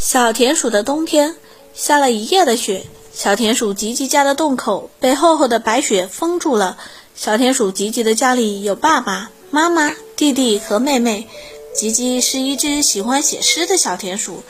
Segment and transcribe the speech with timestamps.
[0.00, 1.36] 小田鼠的冬天
[1.74, 6.78] 下了一夜的雪，小田鼠吉吉家的洞口被厚厚的白雪封住了。
[7.14, 11.28] 小田鼠吉吉的家里有爸爸妈妈、弟弟和妹妹。
[11.74, 14.42] 吉吉是一只喜欢写诗的小田鼠，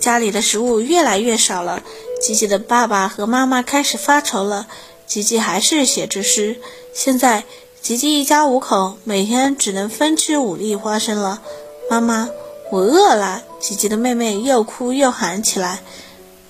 [0.00, 1.84] 家里的食物越来越少了。
[2.20, 4.66] 吉吉的爸爸和妈妈开始发愁了。
[5.06, 6.56] 吉吉还是写着诗。
[6.92, 7.44] 现在，
[7.80, 11.40] 吉吉一家五口每天只能分吃五粒花生了。
[11.88, 12.28] 妈妈，
[12.72, 13.44] 我饿了。
[13.66, 15.80] 吉吉的妹妹又哭又喊起来，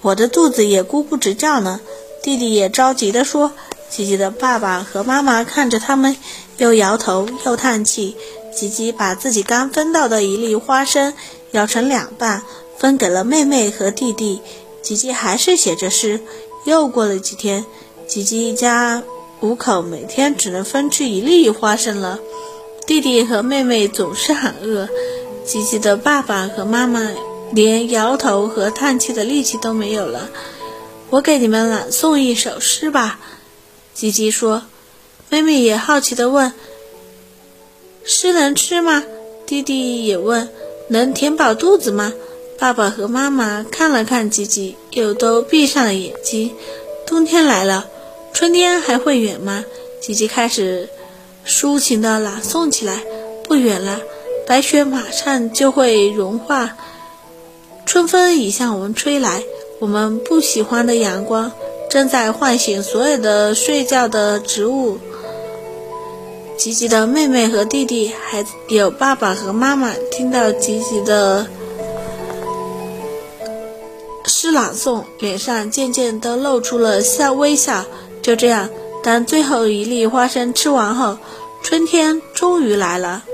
[0.02, 1.80] 我的肚子也咕咕直叫呢。
[2.22, 3.52] 弟弟也着急地说。
[3.88, 6.14] 吉吉的爸爸和妈妈看着他们，
[6.58, 8.14] 又摇头又叹气。
[8.54, 11.14] 吉吉把自己刚分到的一粒花生
[11.52, 12.42] 咬成两半，
[12.76, 14.42] 分给了妹妹和弟弟。
[14.82, 16.20] 吉吉还是写着诗。
[16.66, 17.64] 又过了几天，
[18.06, 19.02] 吉吉一家
[19.40, 22.18] 五口每天只能分吃一粒花生了。
[22.86, 24.86] 弟弟和妹妹总是很饿。
[25.46, 27.08] 吉吉的爸爸和妈妈
[27.52, 30.28] 连摇头和叹气的力气都没有了。
[31.10, 33.20] 我给你们朗诵一首诗吧，
[33.94, 34.64] 吉吉说。
[35.28, 36.52] 妹妹也好奇地问
[38.04, 39.04] ：“诗能吃吗？”
[39.46, 40.48] 弟弟也问
[40.88, 42.12] ：“能填饱肚子吗？”
[42.58, 46.54] 爸爸和妈妈看了看吉吉，又都闭上了眼睛。
[47.06, 47.88] 冬天来了，
[48.32, 49.64] 春天还会远吗？
[50.00, 50.88] 吉吉开始
[51.46, 53.04] 抒情地朗诵起来
[53.44, 54.00] ：“不远了。”
[54.46, 56.76] 白雪马上就会融化，
[57.84, 59.42] 春风已向我们吹来。
[59.80, 61.52] 我们不喜欢的阳光
[61.90, 64.98] 正在唤醒所有的睡觉的植物。
[66.56, 71.46] 吉吉的妹妹和弟弟，还有爸爸和妈妈，听到吉吉的
[74.26, 77.84] 诗朗诵，脸上渐渐都露出了笑微笑。
[78.22, 78.70] 就这样，
[79.02, 81.18] 当最后一粒花生吃完后，
[81.62, 83.24] 春天终于来了。